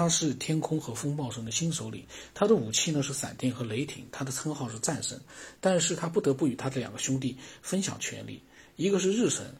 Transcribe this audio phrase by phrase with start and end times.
[0.00, 2.02] 他是天空和风暴神的新首领，
[2.32, 5.20] 他的武器呢是闪电和雷霆，他的称号是战神，
[5.60, 8.42] 但是他不得不与他的两个兄弟分享权力，
[8.76, 9.54] 一个是日神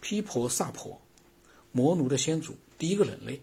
[0.00, 1.02] 毗婆萨婆，
[1.72, 3.40] 魔奴的先祖，第一个人类；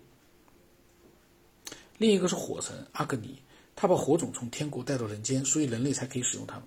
[1.97, 3.37] 另一个是火神阿格尼，
[3.75, 6.63] 他把火种从天国带到人间，所以人类才可以使用他们。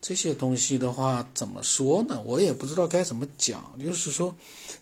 [0.00, 2.22] 这些东西的话，怎么说呢？
[2.24, 3.78] 我也不知道该怎么讲。
[3.78, 4.34] 就是说，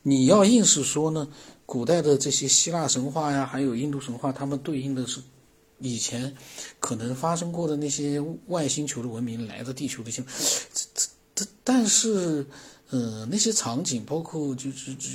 [0.02, 1.26] 你要硬是说呢，
[1.66, 5.20] 古代的这些希腊神话呀，还有印度神话，他们对应的是
[5.80, 6.36] 以前
[6.78, 10.22] 可能发生过的那些外星球的文明来到地球的一些，
[10.72, 12.46] 这这这，但是，
[12.90, 15.08] 呃，那些场景，包括就是就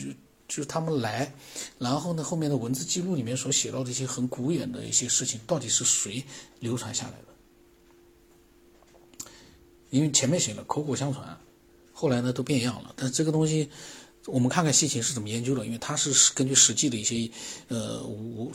[0.49, 1.33] 就是他们来，
[1.79, 6.23] 然后呢，后面的文字记录里面所写到的一些很古远的一些事情，到底是谁
[6.59, 7.32] 流传下来的？
[9.93, 11.37] 因为前面写了口口相传，
[11.93, 12.91] 后来呢都变样了。
[12.95, 13.69] 但这个东西，
[14.25, 15.63] 我们看看西秦是怎么研究的。
[15.67, 17.29] 因为它是根据实际的一些
[17.67, 18.03] 呃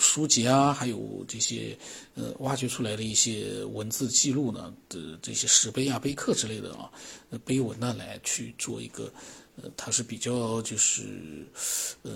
[0.00, 1.78] 书籍啊，还有这些
[2.16, 6.90] 呃挖掘出来的一些文字记录呢的这些石碑啊、碑刻之类的啊，
[7.44, 9.08] 碑文呢来去做一个
[9.62, 11.46] 呃，它是比较就是
[12.02, 12.10] 呃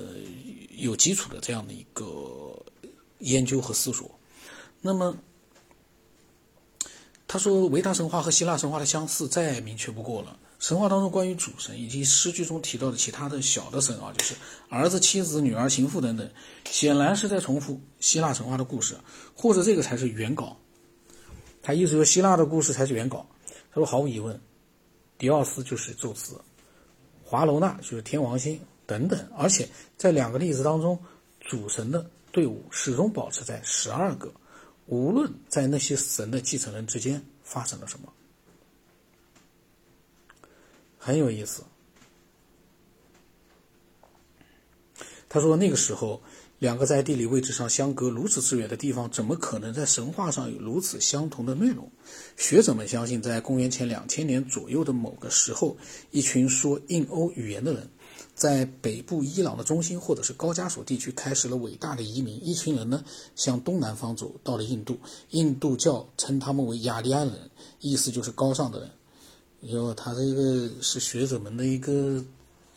[0.77, 2.61] 有基础的这样的一个
[3.21, 4.11] 研究和思索。
[4.81, 5.17] 那么。
[7.29, 10.37] 他说，维达神话和希腊神话的相似再明确不过了。
[10.59, 14.35] 神话当中关于主神以及诗句中提到的其他的小的神啊，就是
[14.69, 16.31] 儿子、妻子、女儿、情妇等等，
[16.67, 18.97] 显然是在重复希腊神话的故事，
[19.35, 20.57] 或者这个才是原稿。
[21.63, 23.27] 他意思说，希腊的故事才是原稿。
[23.73, 24.39] 他说，毫无疑问，
[25.17, 26.41] 迪奥斯就是宙斯，
[27.25, 29.19] 华罗纳就是天王星等等。
[29.37, 30.99] 而且在两个例子当中，
[31.41, 34.31] 主神的队伍始终保持在十二个。
[34.87, 38.13] 无论在那些神的继承人之间发生了什么，
[40.99, 41.63] 很有意思。
[45.29, 46.23] 他说：“那个时候，
[46.59, 51.91] 两个在地理位置上相隔如此之远的地方，怎么可能在神话上有如此相同的内容？”
[52.37, 55.75] 学者们相信，在公元前两千年左右的某个时候，
[56.11, 57.89] 一群说印欧语言的人。
[58.35, 62.43] 在北部伊朗的中心，或者是高加索地区，开始了伟大的移民。
[62.45, 63.05] 一群人呢，
[63.37, 64.99] 向东南方走，到了印度。
[65.31, 67.51] 印度教称他们为雅利安人，
[67.81, 68.91] 意思就是高尚的人。
[69.61, 72.25] 因为他这个是学者们的一个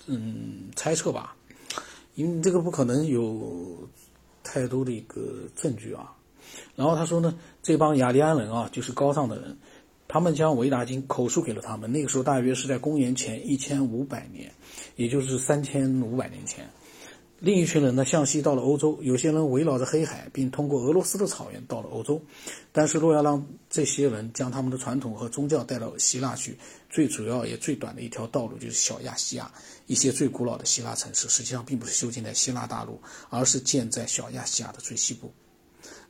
[0.05, 1.35] 嗯猜测吧，
[2.13, 3.89] 因为这个不可能有
[4.43, 6.15] 太多的一个证据啊。
[6.75, 9.57] 然后他说呢，这帮雅利安人啊，就是高尚的人。
[10.07, 11.91] 他们将《维达经》口述给了他们。
[11.91, 14.51] 那个时候大约是在公元前一千五百年，
[14.95, 16.69] 也就是三千五百年前。
[17.39, 18.97] 另一群人呢，向西到了欧洲。
[19.01, 22.19] 有些人围绕着黑海，并通过俄罗斯的草原到了欧洲。
[22.71, 26.57] 但是，若要让这些人将他们的传统和宗教带到希腊去，
[26.89, 29.51] 最主要也最短的一条道路就是小亚细亚。
[29.85, 32.99] 一些最古老的希腊城市，实际上并不是修建在希腊大陆，
[33.29, 35.31] 而是建在小亚细亚的最西部。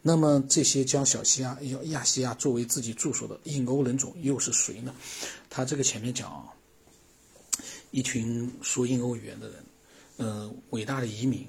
[0.07, 4.93] 那么这些将小西亚、亚亚细亚作为自己住所的印欧人种又是谁呢？
[5.49, 6.47] 他这个前面讲，
[7.89, 9.65] 一群说印欧语言的人，
[10.17, 11.47] 呃，伟大的移民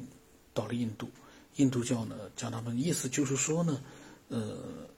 [0.55, 1.11] 到了印度，
[1.57, 3.83] 印度教呢将他们意思就是说呢，
[4.29, 4.89] 呃，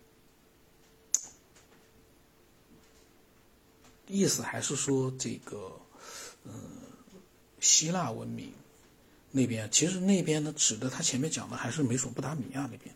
[4.06, 5.72] 意思还是说这个，
[6.44, 6.52] 呃，
[7.58, 8.52] 希腊文明
[9.32, 12.94] 那边，其实那边呢指的他前面讲的还是美索不达米亚那边。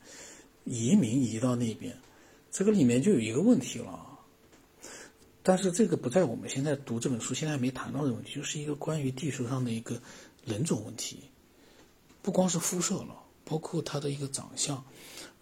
[0.65, 1.97] 移民移到那边，
[2.51, 4.09] 这个里面就有一个问题了。
[5.43, 10.01] 但是这个不在我们现在读这本书，现在没谈到的问题，就是一个关于地球上的一个
[10.45, 11.19] 人种问题。
[12.23, 14.85] 不光是肤色了，包括他的一个长相，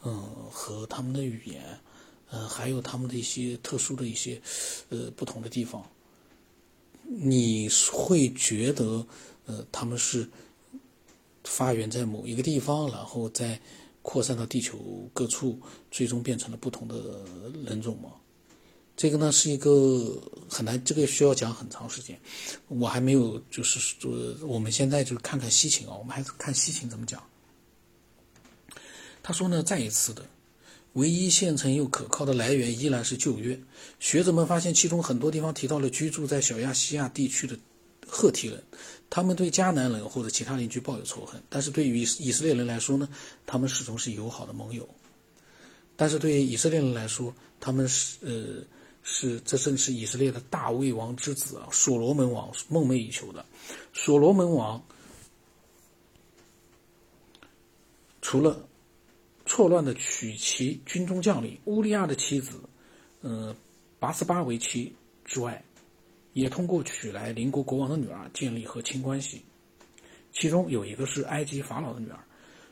[0.03, 1.78] 嗯，和他们的语言，
[2.30, 4.41] 嗯，还有他们的一些特殊的一些，
[4.88, 5.86] 呃，不同的地方。
[7.04, 9.06] 你会觉得，
[9.44, 10.26] 呃，他们是
[11.44, 13.60] 发源在某一个地方，然后在。
[14.03, 17.25] 扩散到地球各处，最终变成了不同的
[17.65, 18.11] 人种吗？
[18.97, 22.21] 这个呢是一个很难，这个需要讲很长时间。
[22.69, 24.10] 我还没有，就是说，
[24.47, 27.22] 我们现在就看看西秦啊，我们还是看西秦怎么讲。
[29.22, 30.27] 他说呢，再一次的，
[30.95, 33.59] 唯一现成又可靠的来源依然是旧约。
[34.01, 37.59] 学者们发现，其中很多地方提到了居住在小亚细亚地区的
[38.10, 38.62] 赫梯人。
[39.09, 43.09] 他们对迦南人或者其他邻居抱有仇恨，但是对于以色列人来说呢，
[43.45, 44.89] 他们始终是友好的盟友。
[45.97, 48.65] 但是对于以色列人来说，他们是呃
[49.03, 53.45] 是这正是以色列的大卫王之子啊，所罗门王梦寐以求的。
[53.92, 54.80] 所罗门王
[58.22, 58.65] 除了
[59.45, 62.60] 错乱的娶其军中将领乌利亚的妻子，
[63.22, 63.53] 呃
[63.98, 65.60] 拔斯巴为妻之外。
[66.32, 69.44] 也通过娶来邻国国王的女儿建立和亲关系，
[70.32, 72.18] 其中有一个是埃及法老的女儿。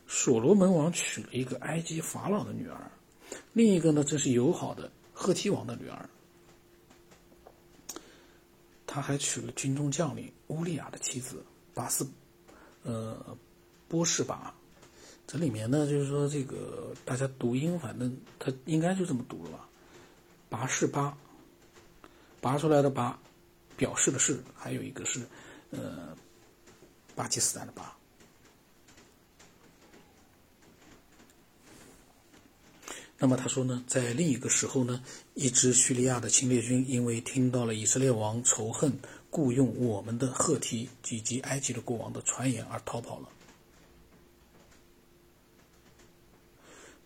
[0.07, 2.91] 所罗门王娶了一个埃及法老的女儿，
[3.53, 6.09] 另一个呢，则是友好的赫梯王的女儿。
[8.87, 11.45] 他还娶了军中将领乌利亚的妻子
[11.75, 12.09] 巴斯，
[12.85, 13.37] 呃，
[13.87, 14.55] 波士巴。
[15.27, 19.69] 这里面呢，就是说这个大家读音，反正他应该就这么读了吧？
[20.49, 21.15] 拔士巴，
[22.41, 23.21] 拔出来的拔，
[23.79, 25.21] 表示的是，还有一个是，
[25.71, 26.15] 呃，
[27.15, 27.97] 巴基斯坦的巴。
[33.21, 35.03] 那么他说呢，在另一个时候呢，
[35.35, 38.93] 一支叙利亚的侵略军因为听到了以色列王仇恨
[39.31, 43.29] 雇佣我们的赫梯以及埃及的国王的传言而逃跑了。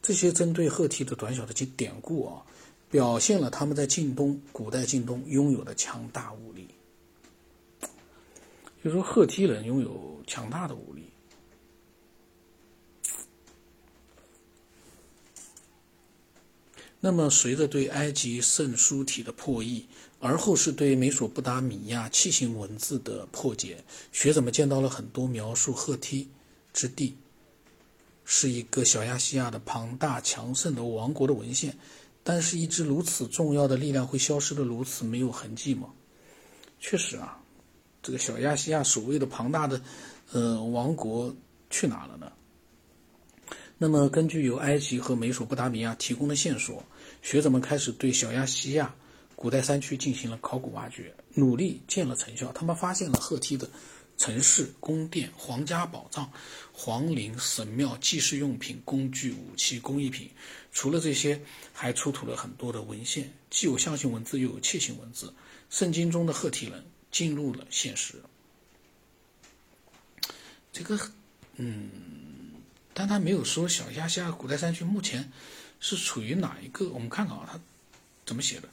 [0.02, 2.44] 这些针对赫梯的短小的经典故啊，
[2.93, 6.69] 表现了他们在近东古代近东拥有的强大武力。
[8.85, 11.09] 就说赫梯人拥有强大的武力。
[17.00, 19.87] 那么，随着对埃及圣书体的破译，
[20.21, 26.29] 而后是对美索不达米亚楔形文字的破解，学者们见到了很多描述赫梯
[26.75, 27.17] 之地
[28.27, 31.75] 是一个小亚细亚的庞大强盛的王国的文献。
[32.24, 35.88] 但是，一支如此重要的力量会消失的如此没有痕迹吗？
[36.78, 37.40] 确实啊，
[38.02, 39.80] 这个小亚细亚所谓的庞大的
[40.32, 41.34] 呃王国
[41.69, 42.30] 去哪了呢？
[43.78, 46.84] 那么，根据由埃及和美索不达米亚提供的线索，
[47.22, 48.94] 学者们开始对小亚细亚
[49.34, 52.52] 古代山区进行了考古挖掘，努力见了成效。
[52.52, 53.69] 他们发现了赫梯的
[54.22, 56.30] 城市、宫殿、皇家宝藏、
[56.72, 60.30] 皇陵、神庙、祭祀用品、工具、武器、工艺品。
[60.70, 61.42] 除了这些，
[61.72, 65.34] 还出土了很多的文献，既有象形文字，又有楔形文字。
[65.70, 68.22] 圣经中的赫梯人进入了现实。
[70.72, 70.96] 这个，
[71.56, 71.90] 嗯。
[72.94, 75.32] 但他没有说小亚细亚古代山区目前
[75.80, 76.90] 是处于哪一个？
[76.90, 77.60] 我们看看啊，他
[78.32, 78.69] 怎么写的。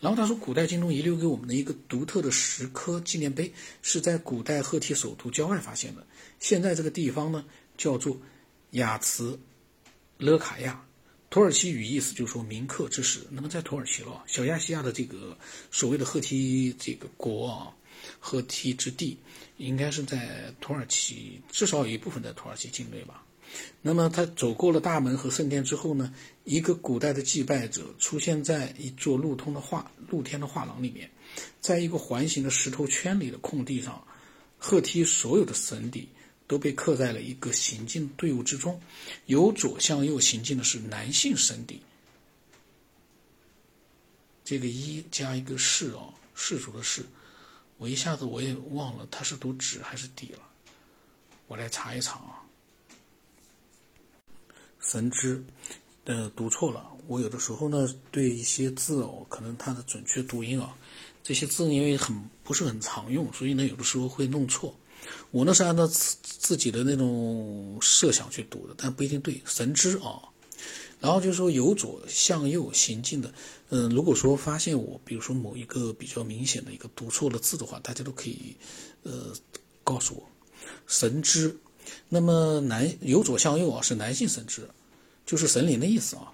[0.00, 6.04] 然后他说，古代京东遗留给我们的一个独特的石刻纪念碑，是在古代赫梯首都郊外发现的。
[6.40, 7.44] 现在这个地方呢，
[7.78, 8.18] 叫做
[8.72, 9.38] 雅茨
[10.18, 10.84] 勒卡亚，
[11.30, 13.20] 土耳其语意思就是说铭刻之石。
[13.30, 15.38] 那么在土耳其了，小亚细亚的这个
[15.70, 17.70] 所谓的赫梯这个国啊，
[18.18, 19.16] 赫梯之地，
[19.58, 23.24] 应该是在土耳其，至少有一部分在土耳其境内吧。
[23.82, 26.14] 那么他走过了大门和圣殿之后呢，
[26.44, 31.10] 一个古代的祭拜者出现在一座路通的画露天的画廊里面，
[31.60, 34.02] 在一个环形的石头圈里的空地上，
[34.58, 36.08] 赫梯所有的神邸
[36.46, 38.80] 都被刻在了一个行进队伍之中，
[39.26, 41.80] 由左向右行进的是男性神邸。
[44.44, 47.02] 这个一加一个士哦，氏族的士，
[47.78, 50.40] 我一下子我也忘了他是读纸还是底了，
[51.46, 52.43] 我来查一查啊。
[54.86, 55.42] 神之，
[56.04, 56.90] 呃，读错了。
[57.06, 60.74] 我有的时候呢，对一些字哦，可能它的准确读音啊，
[61.22, 64.74] 这些字因为很不是很常用，所以呢，有的时候会弄错。
[65.30, 69.40] 我呢是按照自自己的那种设想去读的，但不一定对。
[69.44, 70.20] 神之啊，
[71.00, 73.32] 然后就是说由左向右行进的。
[73.68, 78.56] 嗯，如果说发现我，比如说某一个比较明显的一个读错了字的话，大家都可以
[79.02, 79.34] 呃
[79.82, 80.26] 告诉我。
[80.86, 81.54] 神之。
[82.08, 84.68] 那么男由左向右啊，是男性神职，
[85.26, 86.32] 就是神灵的意思啊，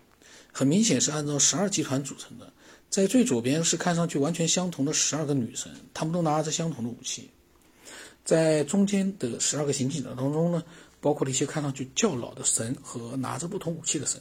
[0.52, 2.52] 很明显是按照十二集团组成的。
[2.88, 7.30] 在最左边是看上去完全相同的十二个女神，她们都拿着相同的武器。
[8.24, 10.62] 在中间的十二个行进者当中呢，
[11.00, 14.20] 包括了一些看上去较老的神和拿着不同武器的神，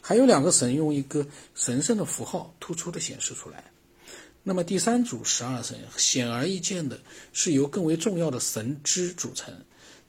[0.00, 3.64] 还有两个神用一个神圣的符号突出的显示出来。
[4.44, 7.00] 那么第三组十二神显而易见的
[7.32, 9.52] 是由更为重要的神之组成。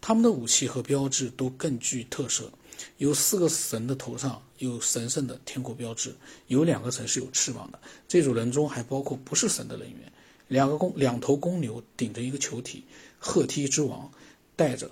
[0.08, 2.52] 他们的武器和标志都更具特色，
[2.98, 6.14] 有四个神的头上有神圣的天国标志，
[6.46, 7.80] 有两个神是有翅膀的。
[8.08, 10.14] 这组人中还包括不是神的人员，
[10.48, 12.84] 两个公两头公牛顶着一个球体，
[13.18, 14.12] 鹤梯之王
[14.56, 14.92] 戴着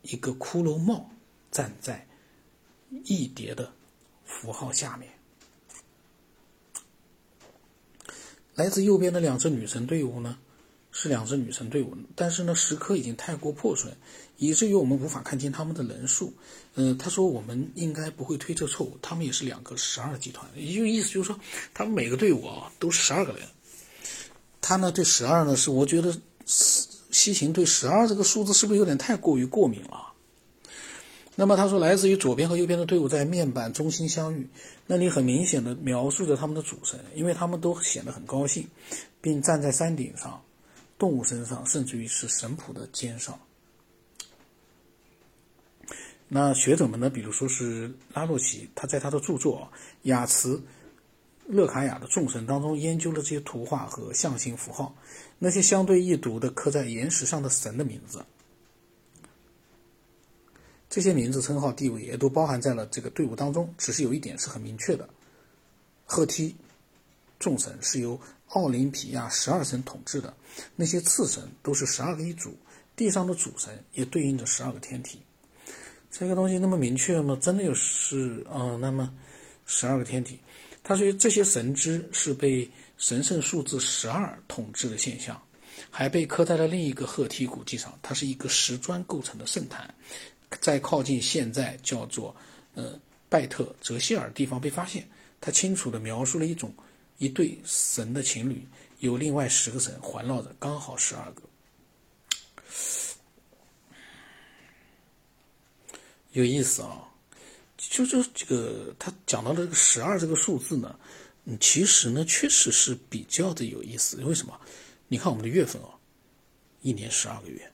[0.00, 1.10] 一个骷髅帽
[1.50, 2.06] 站在
[3.04, 3.70] 翼蝶的
[4.24, 5.12] 符号下面。
[8.54, 10.38] 来自右边的两支女神队伍呢？
[10.96, 13.92] 是两支女神队伍，但是呢，石刻已经太过破损，
[14.36, 16.32] 以至于我们无法看清他们的人数。
[16.76, 21.40] 嗯，他说我们应该不会推测错误，他们也是两个十二集团，也就意思就是说，
[21.74, 23.42] 他们每个队伍啊都是十二个人。
[24.60, 30.12] 他呢对十二呢是，我觉得西行对十二这个数字是不是有点太过于过敏了？
[31.34, 34.48] 那么他说，来自于左边和右边的队伍在面板中心相遇，
[34.86, 38.68] 那里很明显的描述着他们的主神，因为他们都显得很高兴，
[39.20, 40.40] 并站在山顶上。
[40.98, 43.38] 动物身上，甚至于是神谱的肩上。
[46.28, 49.70] 那学者们呢，比如说是拉洛奇，他在他的著作
[50.02, 50.62] 《雅茨
[51.46, 54.96] 勒卡雅的众神》当中研究了这些图画和象形符号，
[55.38, 58.24] 那些相对易读的刻在岩石上的神的名字，
[60.88, 63.72] 这些名字称号地位也都包含在了这个队伍当中。
[63.76, 65.08] 只是有一点是很明确的：
[66.06, 66.56] 赫梯
[67.38, 68.18] 众神是由
[68.54, 70.34] 奥林匹亚十二神统治的，
[70.74, 72.56] 那些次神都是十二个一组，
[72.96, 75.20] 地上的主神也对应着十二个天体。
[76.10, 77.36] 这个东西那么明确吗？
[77.42, 78.78] 真的有是啊？
[78.80, 79.12] 那么
[79.66, 80.38] 十二个天体，
[80.84, 85.40] 他说这些神之是被神圣数字十二统治的现象，
[85.90, 87.98] 还被刻在了另一个赫梯古迹上。
[88.00, 89.92] 它是一个石砖构成的圣坛，
[90.60, 92.34] 在靠近现在叫做
[92.74, 92.96] 呃
[93.28, 95.04] 拜特泽希尔地方被发现。
[95.40, 96.72] 他清楚地描述了一种
[97.18, 98.66] 一对神的情侣，
[98.98, 101.42] 有另外十个神环绕着，刚好十二个。
[106.32, 107.08] 有意思啊，
[107.76, 110.98] 就就这个他讲到这个十二这个数字呢，
[111.44, 114.16] 嗯，其实呢确实是比较的有意思。
[114.24, 114.60] 为什么？
[115.06, 115.90] 你看我们的月份啊，
[116.80, 117.70] 一年十二个月，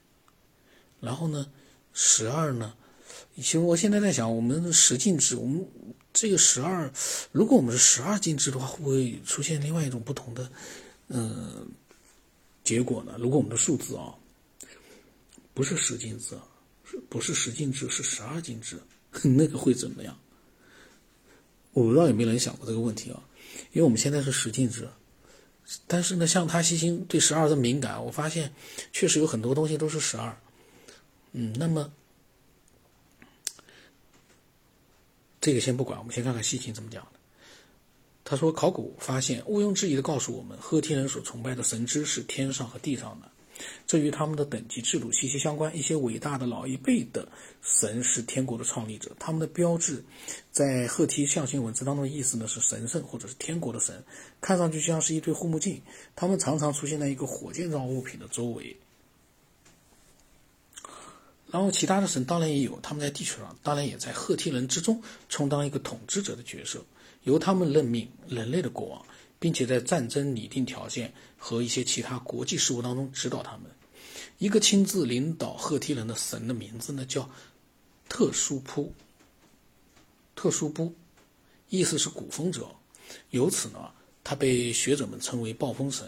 [0.99, 1.51] 然后呢，
[1.91, 2.75] 十二呢，
[3.35, 5.65] 其实我现在在想，我们十进制，我们
[6.13, 6.91] 这个十二，
[7.31, 10.51] 如果我们是十二进制的话，会不会出现另外一种不同的
[11.07, 11.67] 嗯
[12.63, 13.15] 结果呢？
[13.19, 14.13] 如果我们的数字啊
[15.53, 16.37] 不是十进制。
[17.09, 18.77] 不是十进制，是十二进制，
[19.23, 20.19] 那个会怎么样？
[21.71, 23.23] 我不知道有没有人想过这个问题啊？
[23.71, 24.89] 因为我们现在是十进制，
[25.87, 28.53] 但是呢，像他西星对十二的敏感，我发现
[28.91, 30.37] 确实有很多东西都是十二。
[31.31, 31.89] 嗯，那么
[35.41, 37.19] 这个先不管，我们先看看西星怎么讲的。
[38.23, 43.29] 他说，考古发现毋庸置疑的告诉我们，赫梯人所崇拜的神祗是天上和地上的。
[43.85, 45.75] 这与他们的等级制度息息相关。
[45.75, 47.27] 一些伟大的老一辈的
[47.61, 50.03] 神是天国的创立者，他们的标志
[50.51, 54.03] 在赫梯象形文字当中的意思呢是神圣或者是天国的神，
[54.39, 55.81] 看上去像是一对护目镜。
[56.15, 58.75] 他们常常出现在一个火箭状物品的周围。
[61.51, 66.83] 然后其他的神当然也有，他们在地球上当然也在赫梯人之中充当一个统治者的角色，
[67.23, 69.05] 由他们任命人类的国王。
[69.41, 73.61] 并且在战争拟定条件和一些其他国际事务当中指导他们。
[74.37, 77.27] 一个亲自领导赫梯人的神的名字呢，叫
[78.07, 78.93] 特殊扑。
[80.35, 80.93] 特殊扑，
[81.69, 82.67] 意思是鼓风者。
[83.31, 83.89] 由此呢，
[84.23, 86.07] 他被学者们称为暴风神，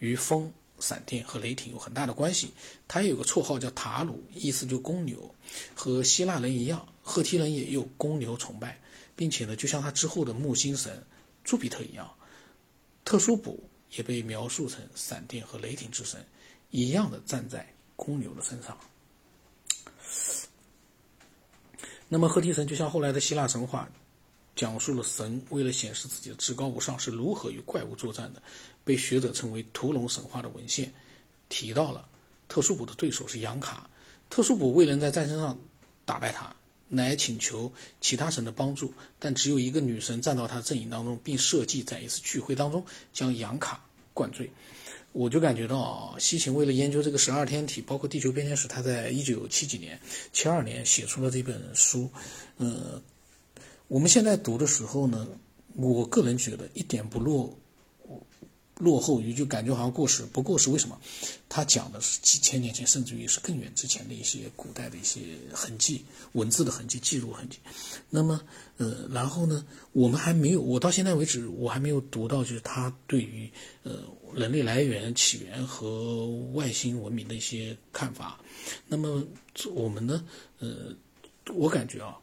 [0.00, 2.52] 与风、闪电和雷霆有很大的关系。
[2.86, 5.34] 他也有个绰号叫塔鲁，意思就公牛。
[5.74, 8.78] 和希腊人一样，赫梯人也有公牛崇拜，
[9.16, 11.02] 并且呢，就像他之后的木星神
[11.44, 12.12] 朱比特一样。
[13.04, 13.58] 特殊卜
[13.90, 16.22] 也被描述成闪电和雷霆之神，
[16.70, 18.76] 一样的站在公牛的身上。
[22.08, 23.88] 那么赫梯神就像后来的希腊神话，
[24.62, 28.40] 讲述了神为了显示自己的至高无上是如何与怪物作战的，
[28.84, 30.92] 被学者称为屠龙神话的文献
[31.48, 32.08] 提到了
[32.46, 33.90] 特殊卜的对手是杨卡，
[34.30, 35.58] 特殊卜未能在战争上
[36.04, 36.54] 打败他。
[36.86, 44.48] 乃请求其他神的帮助，但只有一个女神站到他阵营当中，并设计在一次聚会当中将杨卡灌醉。
[45.10, 49.98] 我就感觉到啊，西秦为了研究这个十二天体，包括地球编年史，他在一九七几年、
[50.32, 52.08] 七二年写出了这本书。
[52.58, 53.02] 呃，
[53.92, 55.28] 我们现在读的时候呢，
[55.74, 57.54] 我个人觉得一点不落。
[58.78, 60.98] 落后于就感觉好像过时，不过是为什么？
[61.46, 65.20] 他讲的是几千年前，甚至于是更远之前的一些古代的一些
[65.52, 67.58] 痕迹、文字的痕迹、记录痕迹。
[68.08, 68.40] 那么，
[68.78, 73.48] 呃，然后呢，我们还没有，我到现在为止，我还没有读到就是他对于
[73.82, 74.00] 呃
[74.34, 78.40] 人类来源、起源和外星文明的一些看法。
[78.88, 79.22] 那么
[79.74, 80.24] 我们呢，
[80.60, 80.96] 呃，
[81.54, 82.16] 我感觉啊，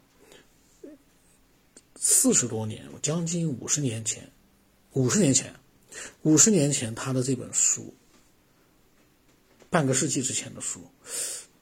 [2.00, 4.28] 四十多年，将近五十年前，
[4.94, 5.54] 五十年前。
[6.22, 7.94] 五十年前，他的这本书，
[9.70, 10.80] 半个世纪之前的书，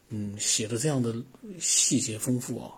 [0.10, 1.16] 嗯，写的这样的
[1.60, 2.74] 细节丰富啊，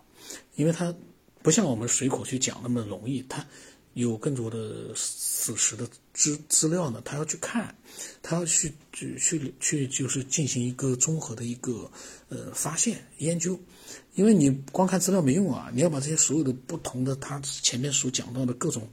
[0.55, 0.95] 因为他
[1.41, 3.45] 不像我们随口去讲那么容易，他
[3.93, 7.75] 有更多的史实的资资料呢，他要去看，
[8.21, 11.89] 他要去去去去，就是进行一个综合的一个
[12.29, 13.59] 呃发现研究。
[14.13, 18.87] 因为你光看资料没用啊，你要把这些所有的不同的他前面所讲到的各种，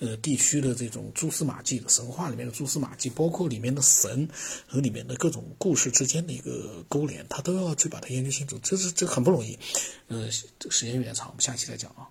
[0.00, 4.28] 呃地区的这种蛛丝马迹的神话里面的蛛丝马迹，包括里面的神
[4.66, 9.56] 和里面的各种故事之间的一个勾连，他都要去把它研究清楚，这是这很不容易。
[10.08, 10.28] 呃，
[10.58, 12.08] 这时间有点长，我们下期再讲啊。